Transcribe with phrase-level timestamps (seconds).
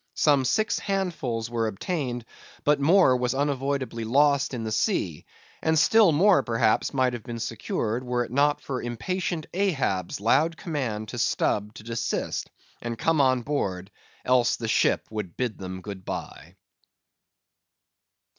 [0.15, 2.25] Some six handfuls were obtained;
[2.63, 5.27] but more was unavoidably lost in the sea,
[5.61, 10.57] and still more, perhaps, might have been secured were it not for impatient Ahab's loud
[10.57, 12.49] command to Stubb to desist,
[12.81, 13.91] and come on board,
[14.25, 16.55] else the ship would bid them good bye.